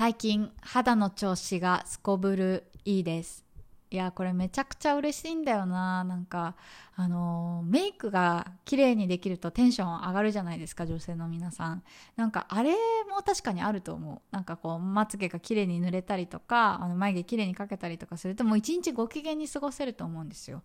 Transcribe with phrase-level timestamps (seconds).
[0.00, 3.44] 最近肌の調子がすこぶるいいです。
[3.90, 6.04] いやこれめちゃくちゃ嬉しいんだよな。
[6.04, 6.56] なんか
[6.96, 11.82] あのメイクが綺麗にできるとテンション上がるじゃないですか女性の皆さん。
[12.16, 12.70] なんかあれ
[13.10, 14.34] も確かにあると思う。
[14.34, 20.62] なんかこうまつげが綺麗に塗れたりとかあの眉毛綺麗にかけたりとかするともう一日ご機嫌に過ごせると思うんですよ。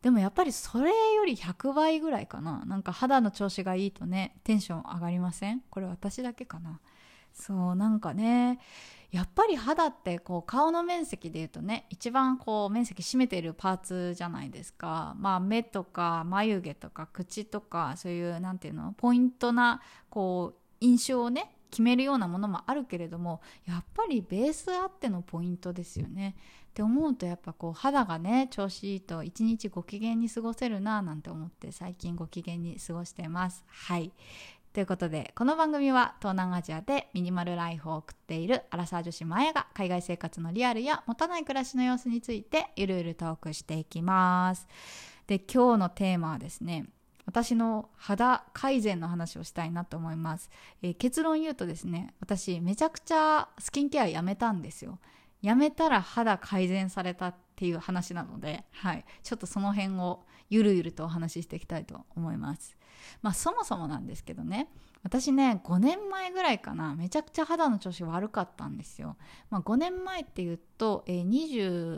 [0.00, 2.64] でもやっぱりそれより100倍ぐらいかな。
[2.64, 5.60] なんか肌の調子がいいとねテンション上がりません？
[5.68, 6.80] これ私だけかな。
[7.40, 8.60] そうなんかね
[9.10, 26.36] やっぱり肌ってこう顔の面積でいうとね一番こう面積占めてるパーツじゃないですか、まあ、目とか眉毛とか口とかそういうなんていうのポイントなこう印象をね決めるようなものもあるけれどもやっぱりベースあってのポイントですよね。
[26.70, 33.64] って思うとやっぱこう肌がね調子いいと一日ご機嫌に過ごせるななんて思って最近ご機嫌に過ごしてます。
[33.66, 34.12] はい
[34.72, 44.68] ということでこの番組は東南アジアでミニマルライフを送っているアラサー女子マヤが海外生活のリアルや持たない暮らしの様子についてゆるゆるトークしていきます。
[45.26, 46.86] で今日のテーマはですね
[47.26, 50.50] 私の肌改善の話をしたいなと思います、
[50.82, 55.00] えー、結論言うとですね私めちゃくちゃスキンケアやめたんですよ。
[55.42, 62.74] やめたら肌改善されたってていう話なので、はい、ちょっとその辺をゆるゆるとお話ししていきたいと思います。
[63.20, 64.68] まあそもそもなんですけどね。
[65.02, 66.94] 私ね5年前ぐらいかな。
[66.94, 69.16] めちゃくちゃ肌の調子悪かったんですよ、
[69.50, 71.28] まあ、5年前っていうと、えー、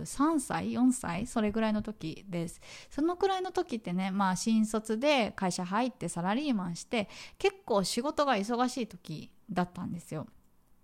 [0.04, 1.28] 23歳？4歳？
[1.28, 2.60] それぐらいの時です。
[2.90, 10.26] そのくらいの時ってねまあ新卒で会社入ってサラリーマンして結構仕事が忙しい時だったんですよ。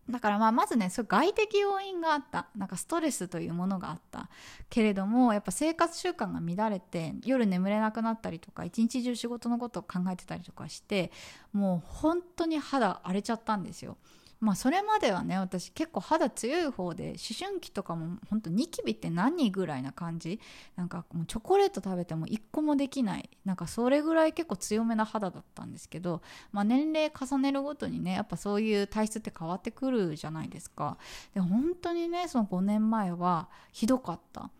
[0.08, 2.46] だからまあまずねそ外的要因があった。
[2.56, 4.28] なんかストレスというものがあった
[4.70, 11.12] けれどもやっぱ生活習慣が乱れて夜眠れなくなったりとか一日中仕事のことを考えてたりとかして
[11.52, 13.96] もう本当に肌荒れちゃったんですよ。
[14.40, 17.16] まあそれまではね私結構肌強い方で思
[17.48, 20.40] 春期とかもほんとニキビって何ぐらいな感じ？
[20.76, 23.28] なんかもうチョコレート食べても1個もできない。
[23.44, 26.22] なんかそれぐらい結構強めな肌だったんですけど、
[26.52, 30.98] まあ、年齢重ねるごとにねやっぱそういう体質って変わってくるじゃないですか。
[31.34, 34.50] で本当にねその5年前はひどかった。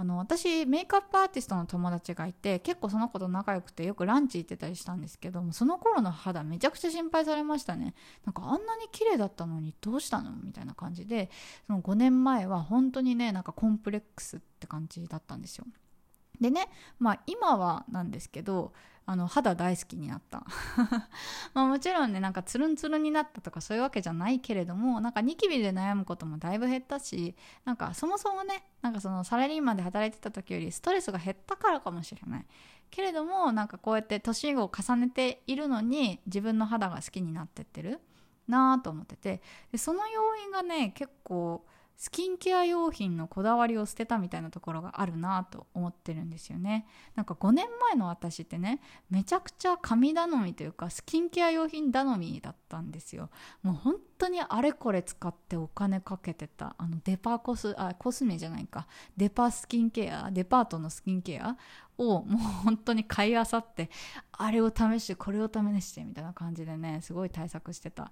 [0.00, 7.94] あの私メイクアップアーティストの友達がいて結構その子と仲良くてよくランチ行ってたりしたんですけどもその頃の肌めちゃくちゃ心配されましたね。
[8.24, 10.30] なんかあんなに綺麗だったのにどうしたの？
[10.42, 11.28] みたいな感じで
[11.66, 15.66] その5年前は本当にねなんかコンプレックスって感じだったんですよ。
[16.40, 18.72] でねまあ今はなんですけど
[19.10, 20.44] あの肌大好きになった。
[21.52, 27.34] まもちろんねなんかツルンツルンになったとかそういうわけじゃないけれどもなんかニキビで悩むこともだいぶ減ったし
[27.64, 32.46] なんかそもそもねなんかそのサラリーマンで働いてた時よりストレスが減ったからかもしれない。
[32.92, 38.00] けれどもなんかこうやって年を重ねているのに自分の肌が好きになってってる
[38.46, 39.42] なぁと思ってて
[39.72, 41.64] でその要因がね結構
[42.00, 46.86] スキンケア用品のこだわりを捨てたみたいなところがあるなと思ってるんですよね。
[47.14, 48.80] なんか5年前の私ってね
[49.10, 53.28] めちゃくちゃ髪頼みというかスキンケア用品頼みだったんですよ。
[53.62, 58.86] もう本当にあれこれ使ってお金かけてたあのデパコスあコスメじゃないか。
[59.18, 61.58] デパスキンケアデパートのスキンケア
[61.98, 63.90] をもう本当に買いあさって
[64.32, 68.10] あれを試してこれを試してみたいな感じでねすごい対策してた。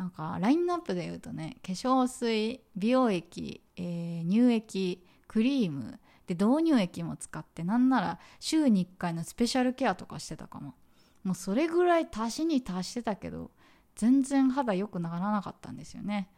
[0.00, 10.74] なんかラインナップで言うとね化粧水美容液、えー、乳液クリームで導入液も使ってなんなら週に1回のスペシャルケアとかしてたかも。
[11.22, 13.50] もうそれぐらい足しに足してたけど
[13.94, 16.30] 全然肌良くならなかったんですよね。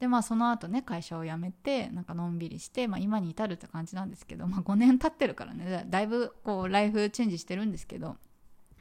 [0.00, 5.86] でまあその後ね会社を辞めてなんかのんびりして、まあ、今に至るって感じなんですけど、まあ、5年経ってるからね。
[5.88, 8.18] だいぶこうライフチェンジしてるんですけど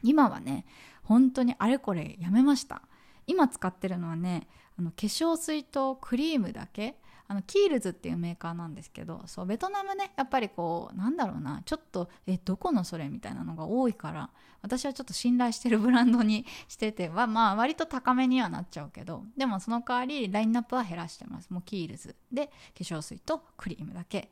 [0.03, 0.65] 今はね
[1.03, 2.81] 本当にあれこれやめました。
[3.27, 4.47] 今使ってるのはね
[4.79, 6.95] あの化粧水とクリームだけ。
[7.29, 14.29] あのキールズっていうメーカーなんですけどそうベトナムねやっぱりこうなんだろうなちょっとえどこのそれみたいなのが多いから
[14.61, 21.49] 私はちょっと信頼してるブランドに しててはまあ割と高めにはなっちゃうけどでもその代わりラインナップは減らしてます。
[21.49, 24.31] もうキールズで化粧水とクリームだけ。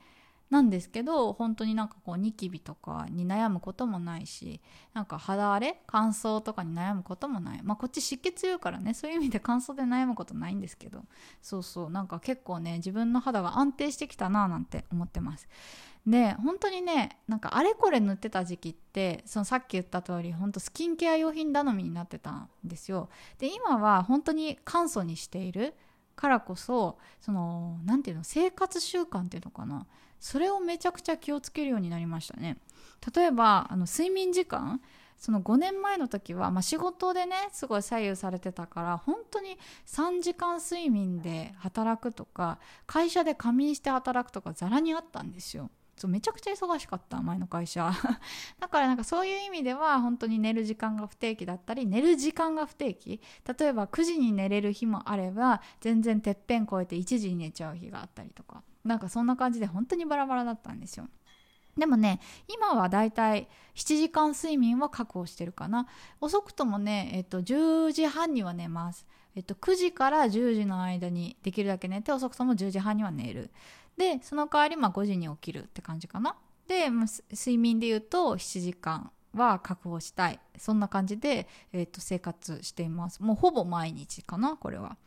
[0.50, 4.62] なんですけど本当になんかこうニキビとかに悩むこともないし
[4.94, 7.62] なんか肌荒れ乾燥とかに悩むこともない。
[7.64, 11.04] まあこっち湿気強いからねそういう意味で乾燥で悩むことないんですけど
[11.42, 15.48] そうそうなんか結構ね自分の肌が安定してきたななんて思ってます。
[16.06, 23.10] で本当にねなんかあれこれ塗ってた時期ってそのさっき言った通り本当スキンケア用品頼みになってたんですよ。
[23.40, 25.74] で今は本当に簡素にしている
[26.16, 29.88] からこそその何て言うの生活習慣っていうのかな。
[30.20, 32.58] それをめちゃくちゃ気をつけるようになりましたね。
[33.16, 34.82] 例えばあの睡眠時間
[35.18, 39.58] その5年前の時は、まあ、仕事でねすごい左右されてたから本当に
[39.88, 45.72] 3時間睡眠で働くとか会社で仮眠して働くとかざらにあったんですよ。
[45.98, 47.90] そうめちゃくちゃ忙しかった前の会社。
[48.60, 53.22] だからなんかそういう意味では本当に寝る時間が不定期だったり寝る時間が不定期。
[53.58, 58.62] 例えば9時に寝れる日もあれば全然てっぺん越えて1時に寝ちゃう日があったりとか。
[58.86, 61.08] なんかそんな感じで本当にバラバラだったんですよ。
[61.78, 65.88] でもね今はだいたい7時間睡眠は確保してるかな。
[66.22, 69.06] 遅くともね、えっと、10時半には寝ます。
[69.36, 73.52] えっと、9時から10時の間にできるだけ寝て遅くとも10時半には寝る。
[73.98, 76.38] でその代わりまあ5時に起きるって感じかな。
[76.68, 79.12] で、睡眠でいうと7時間。
[79.36, 80.40] は確保したい。
[80.58, 83.22] そんな感じで、えー、と生活しています。
[83.22, 84.98] もうほぼ毎日かなこれは。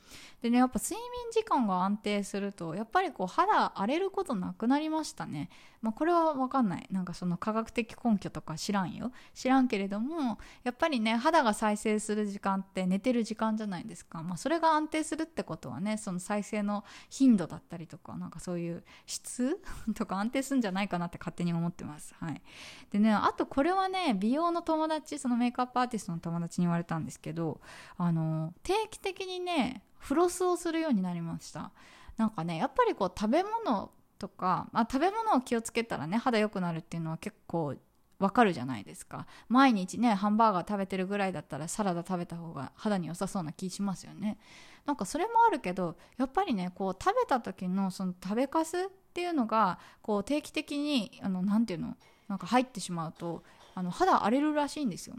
[0.42, 5.50] でねやっぱ睡眠時間が安定するとやっぱりこう肌荒れることなくなりましたね。
[5.82, 6.86] まあこれは分かんない。
[6.90, 9.12] なんかその科学的根拠とか知らんよ。
[9.34, 14.22] 知らんけれどもやっぱりね肌が再生する時間って寝てる時間じゃないですか。
[14.22, 19.60] まあそれが安定するってことはねその再生の頻度だったりとかなんかそういう質
[19.94, 22.14] とか安定するんじゃないかなって勝手に思ってます。
[22.18, 22.42] はい。
[22.90, 27.60] でねあとこれはね美容の友達そのメイクアップアーティストの友達に言われたんですけど
[27.96, 31.72] あの定期的にねフロスをするようになりました。
[32.16, 37.76] なんかねやっぱりこう食べ物とか、まあ、食べ物を気をつけたらね肌良くなるっていうのは結構
[38.18, 39.26] わかるじゃないですか。
[39.48, 44.38] 毎日ねハンバーガー食べてるぐらいだったらサラダ食べた方が肌に良さそうな気しますよね。
[44.84, 48.80] なんかそれもあるけどやっぱりねこう食べた時のその食べかすっ
[49.14, 53.42] ていうのがこう定期的にあのなていうのなんか入ってしまうと
[53.78, 55.14] あの肌荒れるらしいんですよ。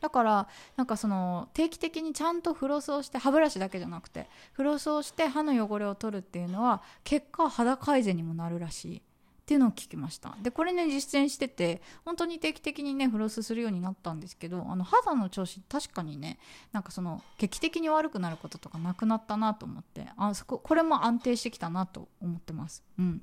[0.00, 9.02] だからなんかその定期的にちゃんとフロスをして歯ブラシだけじゃなくてフロスをして歯の汚れを取るっていうのは結果肌改善にもなるらしい。
[9.48, 10.36] っていうのを聞きました。
[10.42, 16.38] でこれね実践してて本当に定期的にねフロスするようになったんですけどあの肌の調子確かにね
[16.70, 22.84] なんかその劇的に悪くなることとかなくなったなと思ってあそここれも安定してきたなと思ってます。
[22.98, 23.22] うん。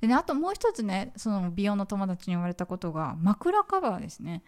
[0.00, 4.42] でねあともう一つねその美容の友達に言われたことが枕カバーですね。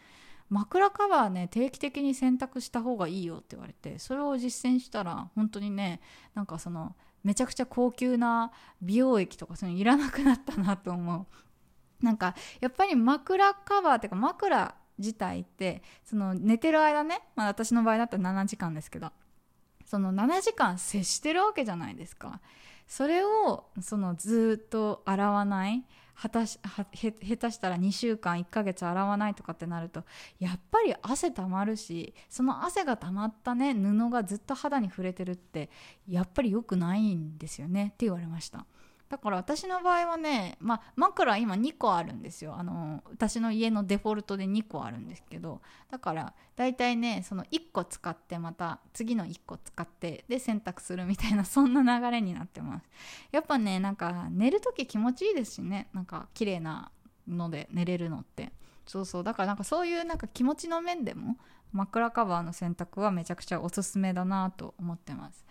[0.49, 6.01] 枕カバーね定期的に洗濯した方がいいよって言われてそれを実践したら本当にね
[6.35, 6.97] なんかその
[7.29, 11.27] めちゃくちゃ高級な美容液とかそういうのいらなくなったなと思う。
[12.03, 19.13] なんかやっぱり枕カバーっていうか枕自体ってその寝てる間ね、まあ、私の場合だったら7時間ですけど
[19.85, 22.41] その7時間接してるわけじゃないですか。
[22.89, 25.85] それをそのずっと洗わない？
[26.15, 30.03] はたしはへ下手したら2週間1ヶ月洗わないとかってなると
[30.41, 35.71] やっぱり汗たまるしその汗がたまったね布がずっと肌に触れてるって
[36.09, 37.93] やっぱり良くないんですよね？
[37.95, 38.67] って言われました。
[39.09, 42.55] だから私の場合はね、まあ、枕今2個あるんですよ。
[42.57, 45.61] あの私の家のデフォルトで2個あるんですけど
[45.91, 52.89] だから大体ねその1個使ってまた次の1個使ってで洗濯するみたいなそんな流れになってます。
[53.33, 55.89] やっぱねなんか寝る時気持ちいいですしね。
[55.95, 56.91] なんか綺麗な
[57.27, 58.53] ので寝れるのって。
[58.87, 59.25] そうそう。
[59.25, 61.37] だからなんかそういうなんか気持ちの面でも
[61.73, 65.45] 枕カバーの洗濯はめちゃくちゃおすすめだなと思ってます。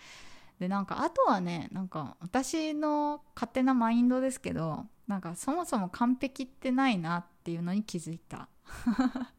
[0.59, 8.49] でなんかあとはねなんか私の勝手なマインドですけどなんかそもそも完璧ってないなっていうのに気づいた。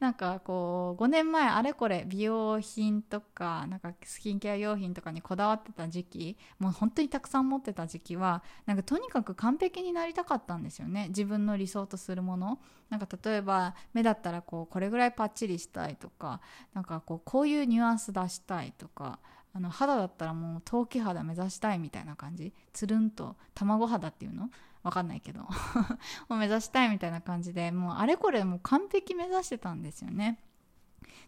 [0.00, 11.08] なんかこう5年前あれこれ美容品とかなんかスキンケア用品とかにこだわってた時期もう本当にたくさん持ってた時期はなんかとにかく完璧になりたかったんですよね。
[11.08, 12.58] 自分の理想とするもの。
[12.88, 16.40] なんか例えば目だったらこうこれぐらいパッチリしたいとか
[16.74, 19.18] なんかこうこういうニュアンス出したいとか
[19.54, 22.52] あの肌だったらもう陶器肌目指したいみたいな感じ？
[22.72, 24.50] つるんと卵肌っていうの？
[24.82, 25.46] わかんないけど。
[26.28, 30.40] を目指したいみたいな感じでもうあれこれもう完璧目指してたんですよね。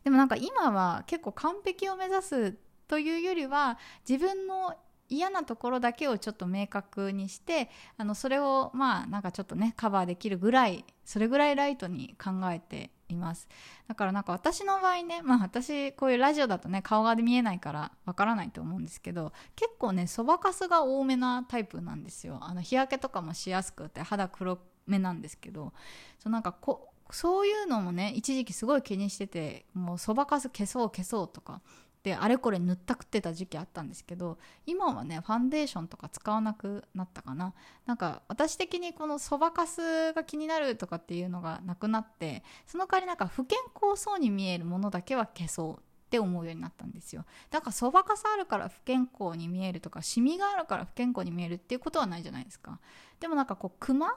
[0.03, 2.57] でもなんか今は結構完璧を目指す
[2.89, 3.79] というよりは
[4.09, 4.77] 自分の
[5.09, 13.49] 嫌なところだけをちょっと明確にしてあのそれをまあなんかちょっとねカバーできるぐらいそれぐらいライトに考えています。
[13.87, 22.39] だからなんか私の場合ねまあ私こういうラジオだとね顔が見えないからわからないと思うんですけど結構ねそばかすが多めなタイプなんですよ。
[22.41, 25.73] あの日焼けとかもしやすくて肌黒めなんですけど
[26.19, 31.61] そうなんかこそういうのもね一時期すごい気にしててもうそばかす消そう消そうとか
[32.05, 37.55] であれこれ塗ったくってた時期あったんですけど今はねファンデーションとか使わなくなったかな。
[37.87, 45.81] なんか私的にこのそばかすが気になるとかっていうのがなくなってその代わりなんか不健康そうに見えるものだけは消そうっ
[46.11, 47.25] て思うようになったんですよ。
[47.51, 52.81] だからそばかすあるから不健康に見えるとかシミがあるから不健康に見えるっていうことはないじゃないですか。
[53.19, 54.15] でもなんかこうクマ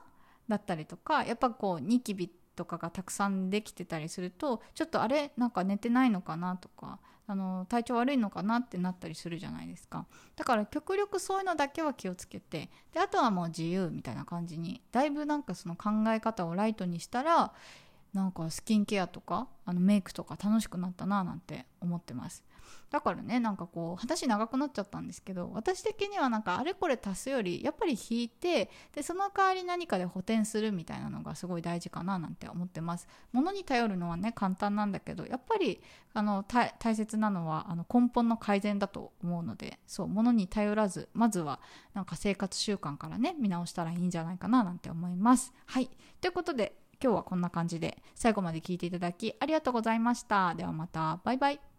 [0.49, 10.05] だったりとかやっぱこうニキビとかがたくさんできてたりするとちょっとあれなんか寝てないのかなとかあの体調悪いのかなってなったりするじゃないですか。
[10.35, 17.53] だから極力そういうのだけは気をつけてであとはもう自由みたいな感じにだいぶなんかその考え方をライトにしたら
[18.13, 22.43] なんかスキンケアとかあのメイクとか楽しくなったななんて思ってます。
[22.89, 33.07] だからねなんかこう話長くなっちゃったんですけど私的にはなんかあれこれ足すよりやっぱり引いてでその代わり何かで補填するみたいなのがすごい大事かななんて思ってます。
[33.33, 35.81] 物に頼るのはね簡単なんだけどやっぱり
[36.13, 41.59] あの大切なのはあの根本の改善だと思うのでそう物に頼らずまずは
[41.93, 45.53] なんか生活習慣からね見直したらいいんじゃないかななんて思います。
[45.65, 45.89] はい。
[46.21, 50.55] ということで今日はこんな感じで最後まで聞いていただきありがとうございました。
[50.55, 51.19] ではまた。
[51.23, 51.76] バイバイ。